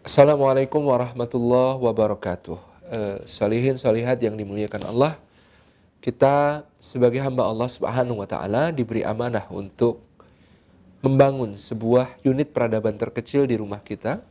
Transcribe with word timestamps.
Assalamualaikum 0.00 0.80
warahmatullahi 0.88 1.76
wabarakatuh. 1.76 2.56
Uh, 2.88 3.20
salihin 3.28 3.76
salihat 3.76 4.16
yang 4.24 4.32
dimuliakan 4.32 4.88
Allah. 4.88 5.20
Kita 6.00 6.64
sebagai 6.80 7.20
hamba 7.20 7.44
Allah 7.44 7.68
Subhanahu 7.68 8.24
wa 8.24 8.24
taala 8.24 8.72
diberi 8.72 9.04
amanah 9.04 9.44
untuk 9.52 10.00
membangun 11.04 11.52
sebuah 11.60 12.16
unit 12.24 12.48
peradaban 12.48 12.96
terkecil 12.96 13.44
di 13.44 13.60
rumah 13.60 13.84
kita 13.84 14.24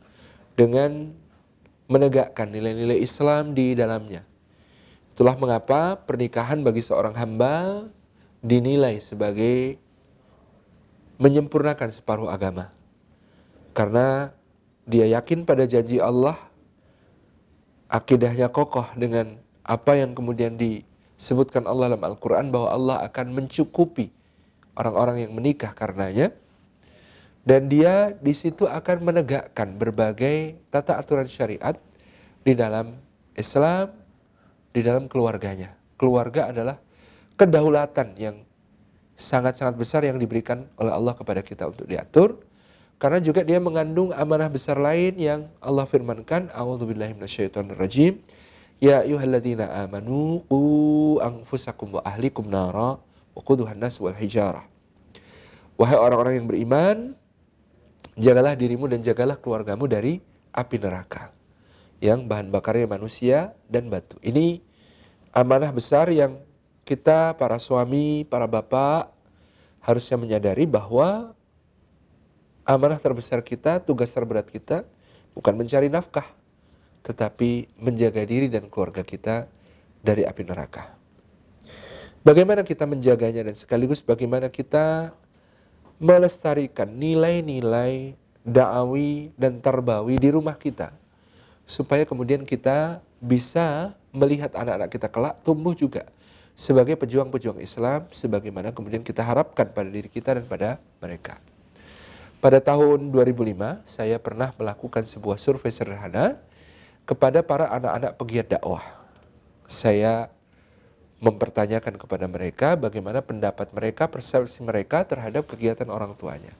dengan 0.58 1.14
menegakkan 1.86 2.50
nilai-nilai 2.50 2.98
Islam 2.98 3.54
di 3.54 3.78
dalamnya. 3.78 4.26
Itulah 5.14 5.38
mengapa 5.38 5.94
pernikahan 6.02 6.66
bagi 6.66 6.82
seorang 6.82 7.14
hamba 7.14 7.86
dinilai 8.42 8.98
sebagai 8.98 9.78
menyempurnakan 11.22 11.94
separuh 11.94 12.26
agama. 12.26 12.74
Karena 13.70 14.34
dia 14.88 15.06
yakin 15.08 15.44
pada 15.44 15.64
janji 15.68 16.00
Allah, 16.00 16.36
akidahnya 17.90 18.48
kokoh 18.48 18.86
dengan 18.96 19.38
apa 19.66 19.98
yang 19.98 20.14
kemudian 20.16 20.56
disebutkan 20.56 21.66
Allah 21.66 21.94
dalam 21.94 22.04
Al-Quran 22.06 22.48
bahwa 22.54 22.68
Allah 22.70 22.96
akan 23.06 23.26
mencukupi 23.34 24.10
orang-orang 24.78 25.28
yang 25.28 25.32
menikah 25.34 25.74
karenanya. 25.74 26.32
Dan 27.40 27.72
dia 27.72 28.12
di 28.20 28.36
situ 28.36 28.68
akan 28.68 29.00
menegakkan 29.00 29.80
berbagai 29.80 30.60
tata 30.68 31.00
aturan 31.00 31.24
syariat 31.24 31.72
di 32.44 32.52
dalam 32.52 33.00
Islam, 33.32 33.96
di 34.76 34.84
dalam 34.84 35.08
keluarganya. 35.08 35.72
Keluarga 35.96 36.52
adalah 36.52 36.76
kedaulatan 37.40 38.12
yang 38.20 38.36
sangat-sangat 39.16 39.76
besar 39.76 40.04
yang 40.04 40.20
diberikan 40.20 40.68
oleh 40.76 40.92
Allah 40.92 41.16
kepada 41.16 41.40
kita 41.40 41.68
untuk 41.68 41.88
diatur 41.88 42.40
karena 43.00 43.16
juga 43.16 43.40
dia 43.40 43.56
mengandung 43.56 44.12
amanah 44.12 44.52
besar 44.52 44.76
lain 44.76 45.16
yang 45.16 45.48
Allah 45.56 45.88
firmankan, 45.88 46.52
minasyaitonirrajim. 46.52 48.20
Ya 48.76 49.00
ayyuhalladzina 49.00 49.72
amanu 49.88 50.44
qu 50.44 50.60
anfusakum 51.24 51.96
wa 51.96 52.04
ahlikum 52.04 52.44
nara 52.44 53.00
wa 53.00 53.72
nas 53.72 53.96
wal 53.96 54.12
hijarah. 54.12 54.68
Wahai 55.80 55.96
orang-orang 55.96 56.44
yang 56.44 56.46
beriman, 56.48 56.96
jagalah 58.20 58.52
dirimu 58.52 58.84
dan 58.92 59.00
jagalah 59.00 59.40
keluargamu 59.40 59.88
dari 59.88 60.20
api 60.52 60.76
neraka 60.76 61.32
yang 62.04 62.28
bahan 62.28 62.52
bakarnya 62.52 62.84
manusia 62.84 63.56
dan 63.72 63.88
batu. 63.88 64.20
Ini 64.20 64.60
amanah 65.32 65.72
besar 65.72 66.12
yang 66.12 66.36
kita 66.84 67.32
para 67.40 67.56
suami, 67.56 68.28
para 68.28 68.44
bapak 68.44 69.08
harusnya 69.80 70.20
menyadari 70.20 70.68
bahwa 70.68 71.32
amanah 72.70 73.02
terbesar 73.02 73.42
kita, 73.42 73.82
tugas 73.82 74.14
terberat 74.14 74.46
kita 74.46 74.86
bukan 75.34 75.58
mencari 75.58 75.90
nafkah, 75.90 76.26
tetapi 77.02 77.66
menjaga 77.82 78.22
diri 78.22 78.46
dan 78.46 78.70
keluarga 78.70 79.02
kita 79.02 79.50
dari 79.98 80.22
api 80.22 80.42
neraka. 80.46 80.94
Bagaimana 82.22 82.62
kita 82.62 82.86
menjaganya 82.86 83.42
dan 83.50 83.56
sekaligus 83.56 84.04
bagaimana 84.04 84.52
kita 84.52 85.10
melestarikan 85.98 86.86
nilai-nilai 86.86 88.14
da'awi 88.44 89.34
dan 89.34 89.58
tarbawi 89.58 90.20
di 90.20 90.28
rumah 90.30 90.54
kita 90.56 90.92
supaya 91.64 92.04
kemudian 92.04 92.44
kita 92.44 93.00
bisa 93.20 93.96
melihat 94.12 94.52
anak-anak 94.52 94.88
kita 94.92 95.08
kelak 95.08 95.36
tumbuh 95.44 95.72
juga 95.76 96.08
sebagai 96.56 96.96
pejuang-pejuang 97.00 97.60
Islam 97.60 98.04
sebagaimana 98.12 98.72
kemudian 98.76 99.00
kita 99.00 99.24
harapkan 99.24 99.68
pada 99.72 99.88
diri 99.88 100.08
kita 100.12 100.36
dan 100.36 100.44
pada 100.44 100.76
mereka. 101.00 101.40
Pada 102.40 102.56
tahun 102.56 103.12
2005, 103.12 103.84
saya 103.84 104.16
pernah 104.16 104.48
melakukan 104.56 105.04
sebuah 105.04 105.36
survei 105.36 105.68
sederhana 105.68 106.40
kepada 107.04 107.44
para 107.44 107.68
anak-anak 107.68 108.16
pegiat 108.16 108.46
dakwah. 108.48 108.80
Saya 109.68 110.32
mempertanyakan 111.20 112.00
kepada 112.00 112.24
mereka 112.24 112.80
bagaimana 112.80 113.20
pendapat 113.20 113.68
mereka, 113.76 114.08
persepsi 114.08 114.64
mereka 114.64 115.04
terhadap 115.04 115.44
kegiatan 115.52 115.84
orang 115.92 116.16
tuanya. 116.16 116.56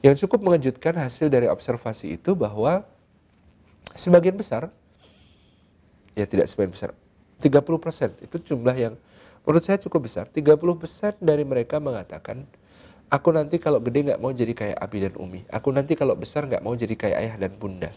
Yang 0.00 0.24
cukup 0.24 0.40
mengejutkan 0.48 0.96
hasil 0.96 1.28
dari 1.28 1.44
observasi 1.44 2.16
itu 2.16 2.32
bahwa 2.32 2.88
sebagian 3.92 4.40
besar, 4.40 4.72
ya 6.16 6.24
tidak 6.24 6.48
sebagian 6.48 6.72
besar, 6.72 6.90
30% 7.44 8.24
itu 8.24 8.36
jumlah 8.40 8.72
yang 8.72 8.96
menurut 9.44 9.60
saya 9.60 9.76
cukup 9.76 10.08
besar. 10.08 10.24
30% 10.32 11.20
dari 11.20 11.44
mereka 11.44 11.76
mengatakan 11.84 12.48
Aku 13.06 13.30
nanti 13.30 13.62
kalau 13.62 13.78
gede 13.78 14.12
nggak 14.12 14.20
mau 14.20 14.34
jadi 14.34 14.50
kayak 14.50 14.78
Abi 14.82 14.98
dan 15.06 15.14
Umi. 15.14 15.46
Aku 15.52 15.70
nanti 15.70 15.94
kalau 15.94 16.18
besar 16.18 16.46
nggak 16.50 16.62
mau 16.62 16.74
jadi 16.74 16.94
kayak 16.98 17.16
ayah 17.22 17.34
dan 17.38 17.54
bunda. 17.54 17.90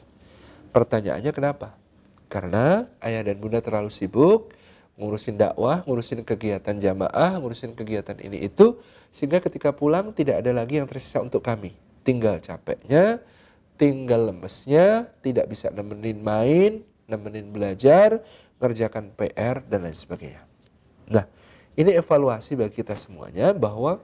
Pertanyaannya 0.69 1.33
kenapa? 1.33 1.73
Karena 2.29 2.85
ayah 3.01 3.25
dan 3.25 3.41
bunda 3.41 3.57
terlalu 3.57 3.89
sibuk 3.89 4.53
ngurusin 4.99 5.39
dakwah, 5.39 5.81
ngurusin 5.87 6.27
kegiatan 6.27 6.75
jamaah, 6.75 7.39
ngurusin 7.39 7.71
kegiatan 7.71 8.19
ini 8.19 8.43
itu, 8.43 8.83
sehingga 9.15 9.39
ketika 9.39 9.71
pulang 9.71 10.11
tidak 10.11 10.43
ada 10.43 10.51
lagi 10.51 10.77
yang 10.77 10.85
tersisa 10.91 11.23
untuk 11.23 11.39
kami. 11.39 11.71
Tinggal 12.03 12.43
capeknya, 12.43 13.23
tinggal 13.79 14.27
lemesnya, 14.27 15.07
tidak 15.23 15.47
bisa 15.47 15.71
nemenin 15.71 16.19
main, 16.19 16.83
nemenin 17.07 17.47
belajar, 17.47 18.19
ngerjakan 18.59 19.15
PR, 19.15 19.63
dan 19.63 19.87
lain 19.87 19.95
sebagainya. 19.95 20.43
Nah, 21.07 21.23
ini 21.79 21.95
evaluasi 21.95 22.59
bagi 22.59 22.83
kita 22.83 22.99
semuanya 22.99 23.55
bahwa 23.55 24.03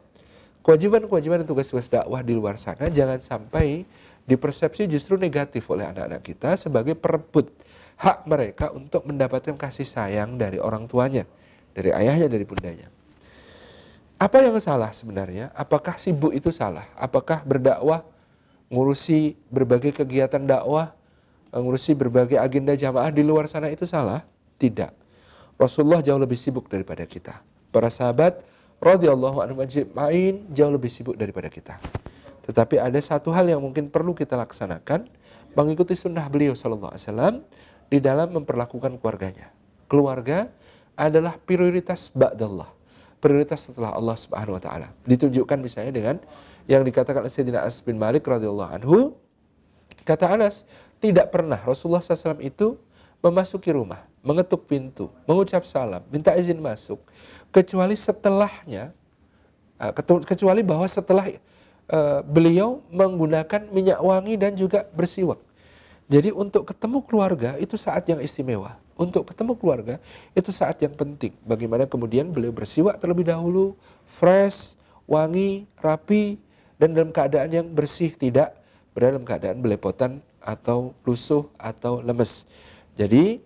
kewajiban-kewajiban 0.65 1.45
dan 1.45 1.47
tugas-tugas 1.47 1.85
dakwah 1.85 2.25
di 2.25 2.33
luar 2.33 2.57
sana 2.57 2.89
jangan 2.89 3.21
sampai 3.21 3.85
dipersepsi 4.25 4.89
justru 4.89 5.13
negatif 5.21 5.69
oleh 5.69 5.85
anak-anak 5.85 6.25
kita 6.25 6.57
sebagai 6.57 6.97
perebut 6.97 7.53
hak 8.01 8.25
mereka 8.25 8.73
untuk 8.73 9.05
mendapatkan 9.05 9.53
kasih 9.55 9.85
sayang 9.85 10.35
dari 10.35 10.57
orang 10.57 10.89
tuanya, 10.89 11.23
dari 11.71 11.93
ayahnya, 11.93 12.27
dari 12.27 12.43
bundanya. 12.43 12.89
Apa 14.17 14.41
yang 14.41 14.57
salah 14.57 14.89
sebenarnya? 14.95 15.53
Apakah 15.53 16.01
sibuk 16.01 16.33
itu 16.33 16.49
salah? 16.49 16.87
Apakah 16.97 17.45
berdakwah, 17.45 18.01
ngurusi 18.71 19.37
berbagai 19.51 19.91
kegiatan 20.01 20.41
dakwah, 20.41 20.95
ngurusi 21.53 21.93
berbagai 21.93 22.39
agenda 22.39 22.73
jamaah 22.73 23.11
di 23.13 23.21
luar 23.21 23.45
sana 23.45 23.69
itu 23.69 23.85
salah? 23.85 24.25
Tidak. 24.57 24.91
Rasulullah 25.59 26.01
jauh 26.01 26.19
lebih 26.19 26.39
sibuk 26.39 26.67
daripada 26.67 27.03
kita. 27.05 27.43
Para 27.71 27.91
sahabat 27.91 28.39
radhiyallahu 28.83 29.43
anhu 29.43 29.55
main 29.93 30.33
jauh 30.51 30.71
lebih 30.71 30.91
sibuk 30.91 31.15
daripada 31.15 31.47
kita. 31.49 31.79
Tetapi 32.45 32.77
ada 32.77 32.99
satu 33.01 33.33
hal 33.33 33.49
yang 33.49 33.57
mungkin 33.57 33.89
perlu 33.89 34.13
kita 34.13 34.37
laksanakan, 34.37 35.09
mengikuti 35.57 35.97
sunnah 35.97 36.29
beliau 36.29 36.53
sallallahu 36.53 36.93
alaihi 36.93 37.05
wasallam 37.09 37.35
di 37.89 37.97
dalam 37.97 38.29
memperlakukan 38.37 39.01
keluarganya. 39.01 39.49
Keluarga 39.89 40.49
adalah 40.93 41.37
prioritas 41.41 42.13
ba'dallah. 42.13 42.69
Prioritas 43.17 43.65
setelah 43.65 43.97
Allah 43.97 44.13
Subhanahu 44.13 44.57
wa 44.57 44.61
taala. 44.61 44.87
Ditunjukkan 45.09 45.57
misalnya 45.57 45.93
dengan 45.93 46.15
yang 46.69 46.85
dikatakan 46.85 47.25
Sayyidina 47.25 47.65
Anas 47.65 47.81
bin 47.81 47.97
Malik 47.97 48.25
radhiyallahu 48.25 48.71
anhu 48.81 48.97
kata 50.05 50.29
Anas 50.29 50.65
tidak 51.01 51.33
pernah 51.33 51.57
Rasulullah 51.61 52.01
SAW 52.01 52.41
itu 52.41 52.77
memasuki 53.25 53.73
rumah, 53.73 54.05
mengetuk 54.21 54.69
pintu, 54.69 55.09
mengucap 55.25 55.65
salam, 55.65 56.05
minta 56.13 56.37
izin 56.37 56.61
masuk, 56.61 57.01
kecuali 57.49 57.97
setelahnya, 57.97 58.93
uh, 59.81 59.89
kecuali 60.21 60.61
bahwa 60.61 60.85
setelah 60.85 61.33
uh, 61.89 62.21
beliau 62.21 62.85
menggunakan 62.93 63.65
minyak 63.73 63.97
wangi 63.97 64.37
dan 64.37 64.53
juga 64.53 64.85
bersiwak. 64.93 65.41
Jadi 66.05 66.29
untuk 66.29 66.69
ketemu 66.69 67.01
keluarga 67.01 67.57
itu 67.57 67.73
saat 67.81 68.05
yang 68.05 68.21
istimewa. 68.21 68.77
Untuk 68.93 69.27
ketemu 69.27 69.57
keluarga 69.57 69.97
itu 70.37 70.53
saat 70.53 70.77
yang 70.79 70.93
penting. 70.93 71.33
Bagaimana 71.41 71.89
kemudian 71.89 72.29
beliau 72.29 72.53
bersiwak 72.53 73.01
terlebih 73.01 73.25
dahulu, 73.25 73.73
fresh, 74.05 74.77
wangi, 75.09 75.65
rapi, 75.81 76.37
dan 76.77 76.93
dalam 76.93 77.09
keadaan 77.09 77.49
yang 77.49 77.67
bersih, 77.67 78.13
tidak 78.13 78.53
berada 78.93 79.17
dalam 79.17 79.25
keadaan 79.27 79.57
belepotan 79.59 80.11
atau 80.39 80.93
lusuh 81.03 81.49
atau 81.57 81.99
lemes. 82.05 82.45
Jadi 82.95 83.43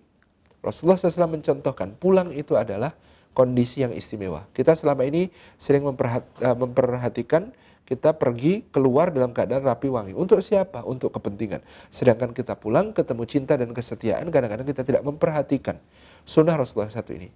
Rasulullah 0.62 1.00
SAW 1.00 1.40
mencontohkan 1.40 1.96
pulang 1.96 2.30
itu 2.30 2.54
adalah 2.54 2.94
kondisi 3.34 3.82
yang 3.82 3.94
istimewa. 3.94 4.46
Kita 4.54 4.74
selama 4.74 5.06
ini 5.06 5.30
sering 5.56 5.86
eh, 5.86 6.56
memperhatikan 6.56 7.54
kita 7.90 8.14
pergi 8.14 8.62
keluar 8.70 9.10
dalam 9.10 9.34
keadaan 9.34 9.66
rapi 9.66 9.90
wangi. 9.90 10.14
Untuk 10.14 10.38
siapa? 10.46 10.86
Untuk 10.86 11.10
kepentingan. 11.10 11.58
Sedangkan 11.90 12.30
kita 12.30 12.54
pulang 12.54 12.94
ketemu 12.94 13.22
cinta 13.26 13.58
dan 13.58 13.74
kesetiaan, 13.74 14.30
kadang-kadang 14.30 14.62
kita 14.62 14.86
tidak 14.86 15.02
memperhatikan 15.02 15.82
sunnah 16.22 16.54
Rasulullah 16.54 16.86
satu 16.86 17.18
ini. 17.18 17.26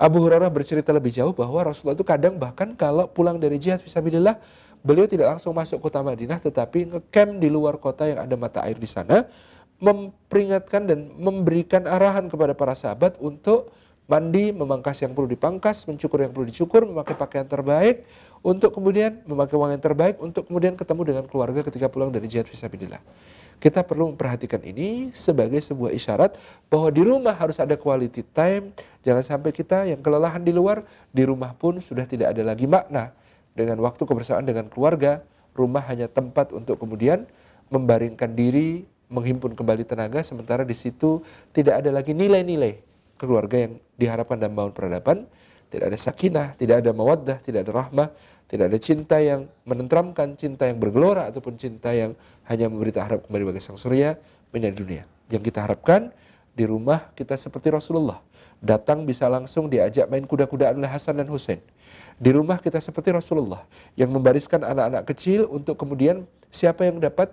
Abu 0.00 0.24
Hurairah 0.24 0.48
bercerita 0.48 0.96
lebih 0.96 1.12
jauh 1.12 1.36
bahwa 1.36 1.60
Rasulullah 1.60 1.92
itu 1.92 2.08
kadang 2.08 2.40
bahkan 2.40 2.72
kalau 2.72 3.12
pulang 3.12 3.36
dari 3.36 3.60
jihad 3.60 3.84
fisabilillah, 3.84 4.40
beliau 4.80 5.04
tidak 5.04 5.36
langsung 5.36 5.52
masuk 5.52 5.76
kota 5.84 6.00
Madinah 6.00 6.40
tetapi 6.40 6.88
ngecamp 6.88 7.36
di 7.36 7.52
luar 7.52 7.76
kota 7.76 8.08
yang 8.08 8.24
ada 8.24 8.32
mata 8.40 8.64
air 8.64 8.80
di 8.80 8.88
sana 8.88 9.28
memperingatkan 9.80 10.84
dan 10.86 11.10
memberikan 11.16 11.88
arahan 11.88 12.28
kepada 12.28 12.52
para 12.52 12.76
sahabat 12.76 13.16
untuk 13.18 13.72
mandi, 14.10 14.50
memangkas 14.50 15.00
yang 15.06 15.14
perlu 15.14 15.30
dipangkas, 15.30 15.86
mencukur 15.86 16.20
yang 16.26 16.34
perlu 16.34 16.50
dicukur, 16.50 16.82
memakai 16.82 17.14
pakaian 17.14 17.46
terbaik, 17.46 18.02
untuk 18.42 18.74
kemudian 18.74 19.22
memakai 19.22 19.54
uang 19.54 19.70
yang 19.70 19.82
terbaik, 19.82 20.18
untuk 20.18 20.50
kemudian 20.50 20.74
ketemu 20.74 21.14
dengan 21.14 21.24
keluarga 21.30 21.62
ketika 21.62 21.86
pulang 21.86 22.10
dari 22.10 22.26
jihad 22.26 22.50
visabilillah. 22.50 22.98
Kita 23.60 23.84
perlu 23.84 24.10
memperhatikan 24.10 24.64
ini 24.64 25.12
sebagai 25.12 25.60
sebuah 25.60 25.92
isyarat 25.92 26.34
bahwa 26.72 26.88
di 26.88 27.04
rumah 27.04 27.36
harus 27.36 27.60
ada 27.60 27.76
quality 27.76 28.24
time. 28.32 28.72
Jangan 29.04 29.20
sampai 29.36 29.52
kita 29.52 29.84
yang 29.84 30.00
kelelahan 30.00 30.40
di 30.40 30.50
luar, 30.50 30.82
di 31.12 31.22
rumah 31.28 31.52
pun 31.52 31.76
sudah 31.78 32.08
tidak 32.08 32.32
ada 32.32 32.42
lagi 32.42 32.64
makna. 32.64 33.12
Dengan 33.52 33.76
waktu 33.84 34.00
kebersamaan 34.08 34.48
dengan 34.48 34.72
keluarga, 34.72 35.20
rumah 35.52 35.84
hanya 35.86 36.08
tempat 36.08 36.56
untuk 36.56 36.80
kemudian 36.80 37.28
membaringkan 37.68 38.32
diri, 38.32 38.88
menghimpun 39.10 39.58
kembali 39.58 39.82
tenaga, 39.84 40.22
sementara 40.22 40.62
di 40.62 40.72
situ 40.72 41.20
tidak 41.50 41.82
ada 41.82 41.90
lagi 41.90 42.14
nilai-nilai 42.14 42.80
keluarga 43.20 43.68
yang 43.68 43.76
diharapkan 44.00 44.40
dalam 44.40 44.56
bangun 44.56 44.72
peradaban. 44.72 45.28
Tidak 45.70 45.86
ada 45.86 45.94
sakinah, 45.94 46.58
tidak 46.58 46.82
ada 46.82 46.90
mawaddah, 46.90 47.38
tidak 47.38 47.62
ada 47.62 47.70
rahmah, 47.70 48.08
tidak 48.50 48.74
ada 48.74 48.78
cinta 48.82 49.22
yang 49.22 49.46
menentramkan, 49.62 50.34
cinta 50.34 50.66
yang 50.66 50.82
bergelora 50.82 51.30
ataupun 51.30 51.54
cinta 51.54 51.94
yang 51.94 52.18
hanya 52.50 52.66
memberi 52.66 52.90
harap 52.98 53.22
kembali 53.30 53.54
bagi 53.54 53.62
sang 53.62 53.78
surya 53.78 54.18
menjadi 54.50 54.74
dunia. 54.74 55.02
Yang 55.30 55.42
kita 55.54 55.62
harapkan 55.62 56.10
di 56.58 56.66
rumah 56.66 57.14
kita 57.14 57.38
seperti 57.38 57.70
Rasulullah. 57.70 58.18
Datang 58.58 59.06
bisa 59.06 59.30
langsung 59.30 59.70
diajak 59.70 60.10
main 60.10 60.26
kuda-kudaan 60.26 60.74
oleh 60.74 60.90
Hasan 60.90 61.22
dan 61.22 61.30
Hussein. 61.30 61.62
Di 62.18 62.34
rumah 62.34 62.58
kita 62.58 62.82
seperti 62.82 63.14
Rasulullah 63.14 63.62
yang 63.94 64.10
membariskan 64.10 64.66
anak-anak 64.66 65.06
kecil 65.06 65.46
untuk 65.46 65.78
kemudian 65.78 66.26
siapa 66.50 66.84
yang 66.90 66.98
dapat 66.98 67.30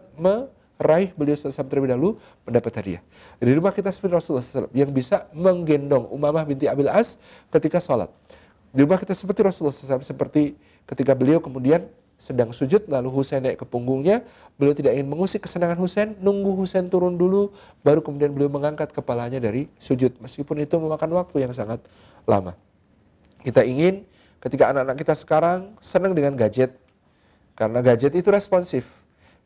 meraih 0.78 1.10
beliau 1.18 1.34
SAW 1.34 1.66
terlebih 1.66 1.94
dahulu 1.94 2.22
mendapat 2.46 2.72
hadiah. 2.82 3.02
Di 3.42 3.52
rumah 3.54 3.74
kita 3.74 3.90
seperti 3.90 4.14
Rasulullah 4.18 4.46
SAW 4.46 4.70
yang 4.74 4.94
bisa 4.94 5.26
menggendong 5.34 6.10
Umamah 6.14 6.46
binti 6.46 6.70
Abil 6.70 6.90
As 6.90 7.18
ketika 7.50 7.82
sholat. 7.82 8.14
Di 8.72 8.86
rumah 8.86 9.02
kita 9.02 9.18
seperti 9.18 9.42
Rasulullah 9.42 9.74
SAW 9.74 10.06
seperti 10.06 10.54
Ketika 10.88 11.12
beliau 11.12 11.44
kemudian 11.44 11.92
sedang 12.18 12.56
sujud 12.56 12.88
lalu 12.88 13.12
Husain 13.12 13.44
naik 13.44 13.62
ke 13.62 13.66
punggungnya, 13.68 14.24
beliau 14.56 14.74
tidak 14.74 14.96
ingin 14.96 15.06
mengusik 15.06 15.44
kesenangan 15.44 15.78
Husain, 15.78 16.16
nunggu 16.24 16.56
Husain 16.56 16.88
turun 16.88 17.20
dulu, 17.20 17.52
baru 17.84 18.00
kemudian 18.00 18.32
beliau 18.32 18.48
mengangkat 18.48 18.96
kepalanya 18.96 19.38
dari 19.38 19.68
sujud. 19.78 20.16
Meskipun 20.24 20.64
itu 20.64 20.80
memakan 20.80 21.12
waktu 21.20 21.44
yang 21.44 21.52
sangat 21.52 21.84
lama. 22.24 22.56
Kita 23.44 23.68
ingin 23.68 24.08
ketika 24.40 24.72
anak-anak 24.72 24.98
kita 24.98 25.14
sekarang 25.14 25.76
senang 25.84 26.16
dengan 26.16 26.40
gadget, 26.40 26.74
karena 27.60 27.84
gadget 27.84 28.16
itu 28.16 28.32
responsif. 28.32 28.88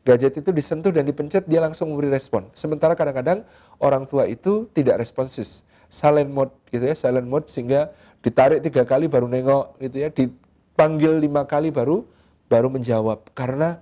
Gadget 0.02 0.42
itu 0.42 0.50
disentuh 0.50 0.90
dan 0.90 1.06
dipencet, 1.06 1.46
dia 1.46 1.62
langsung 1.62 1.94
memberi 1.94 2.10
respon. 2.10 2.50
Sementara 2.58 2.98
kadang-kadang 2.98 3.46
orang 3.78 4.02
tua 4.10 4.26
itu 4.26 4.66
tidak 4.74 4.98
responsif. 4.98 5.62
Silent 5.86 6.26
mode 6.26 6.50
gitu 6.74 6.82
ya, 6.82 6.94
silent 6.98 7.28
mode 7.28 7.46
sehingga 7.46 7.94
ditarik 8.18 8.58
tiga 8.66 8.82
kali 8.82 9.06
baru 9.06 9.30
nengok 9.30 9.78
gitu 9.78 9.96
ya, 10.02 10.08
panggil 10.74 11.22
lima 11.22 11.46
kali 11.46 11.70
baru 11.70 12.02
baru 12.50 12.66
menjawab 12.72 13.30
karena 13.32 13.78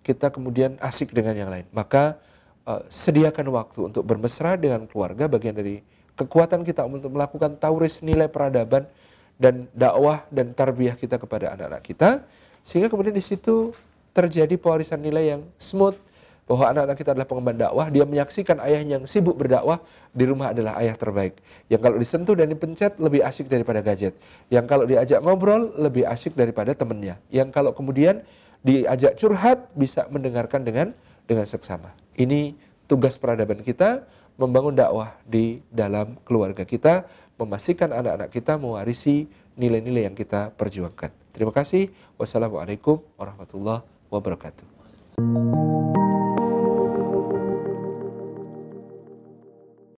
kita 0.00 0.32
kemudian 0.32 0.80
asik 0.80 1.12
dengan 1.12 1.36
yang 1.36 1.50
lain. 1.52 1.68
Maka 1.68 2.16
uh, 2.64 2.80
sediakan 2.88 3.52
waktu 3.52 3.92
untuk 3.92 4.08
bermesra 4.08 4.56
dengan 4.56 4.88
keluarga 4.88 5.28
bagian 5.28 5.52
dari 5.52 5.84
kekuatan 6.16 6.64
kita 6.64 6.88
untuk 6.88 7.12
melakukan 7.12 7.60
tauris 7.60 8.00
nilai 8.00 8.26
peradaban 8.26 8.88
dan 9.38 9.70
dakwah 9.70 10.26
dan 10.34 10.50
tarbiyah 10.50 10.98
kita 10.98 11.20
kepada 11.20 11.54
anak-anak 11.54 11.82
kita 11.86 12.26
sehingga 12.66 12.90
kemudian 12.90 13.14
di 13.14 13.22
situ 13.22 13.70
terjadi 14.16 14.54
pewarisan 14.58 15.00
nilai 15.00 15.36
yang 15.36 15.42
smooth 15.60 15.96
bahwa 16.48 16.64
anak-anak 16.72 16.96
kita 16.96 17.12
adalah 17.12 17.28
pengemban 17.28 17.56
dakwah, 17.60 17.86
dia 17.92 18.08
menyaksikan 18.08 18.56
ayahnya 18.64 18.96
yang 18.98 19.04
sibuk 19.04 19.36
berdakwah 19.36 19.84
di 20.16 20.24
rumah 20.24 20.56
adalah 20.56 20.80
ayah 20.80 20.96
terbaik. 20.96 21.36
Yang 21.68 21.80
kalau 21.84 21.96
disentuh 22.00 22.34
dan 22.34 22.48
dipencet 22.48 22.96
lebih 22.96 23.20
asik 23.20 23.52
daripada 23.52 23.84
gadget. 23.84 24.16
Yang 24.48 24.64
kalau 24.64 24.88
diajak 24.88 25.20
ngobrol 25.20 25.76
lebih 25.76 26.08
asik 26.08 26.32
daripada 26.32 26.72
temannya. 26.72 27.20
Yang 27.28 27.52
kalau 27.52 27.76
kemudian 27.76 28.24
diajak 28.64 29.20
curhat 29.20 29.68
bisa 29.76 30.08
mendengarkan 30.08 30.64
dengan 30.64 30.96
dengan 31.28 31.44
seksama. 31.44 31.92
Ini 32.16 32.56
tugas 32.88 33.20
peradaban 33.20 33.60
kita 33.60 34.08
membangun 34.40 34.72
dakwah 34.72 35.20
di 35.28 35.60
dalam 35.68 36.16
keluarga 36.24 36.64
kita, 36.64 37.04
memastikan 37.36 37.92
anak-anak 37.92 38.32
kita 38.32 38.56
mewarisi 38.56 39.28
nilai-nilai 39.60 40.08
yang 40.08 40.16
kita 40.16 40.56
perjuangkan. 40.56 41.12
Terima 41.36 41.52
kasih. 41.52 41.92
Wassalamualaikum 42.16 43.04
warahmatullahi 43.20 43.97
wabarakatuh. 44.10 45.97